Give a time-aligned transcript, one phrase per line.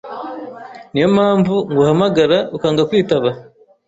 [0.91, 3.29] niyo mpamvu nguhamagara ukanga kwitaba.